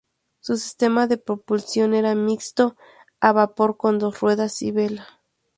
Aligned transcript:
Su 0.39 0.57
sistema 0.57 1.05
de 1.05 1.19
propulsión 1.19 1.93
era 1.93 2.15
mixto, 2.15 2.75
a 3.19 3.33
vapor 3.33 3.77
con 3.77 3.99
dos 3.99 4.19
ruedas 4.19 4.63
y 4.63 4.71
vela. 4.71 5.05